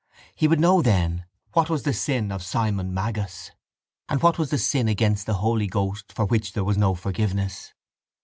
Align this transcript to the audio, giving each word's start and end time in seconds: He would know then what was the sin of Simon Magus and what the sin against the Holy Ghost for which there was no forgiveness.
He 0.35 0.47
would 0.47 0.59
know 0.59 0.81
then 0.81 1.25
what 1.53 1.69
was 1.69 1.83
the 1.83 1.93
sin 1.93 2.31
of 2.31 2.41
Simon 2.41 2.91
Magus 2.91 3.51
and 4.09 4.19
what 4.23 4.35
the 4.37 4.57
sin 4.57 4.87
against 4.87 5.27
the 5.27 5.35
Holy 5.35 5.67
Ghost 5.67 6.11
for 6.11 6.25
which 6.25 6.53
there 6.53 6.63
was 6.63 6.75
no 6.75 6.95
forgiveness. 6.95 7.75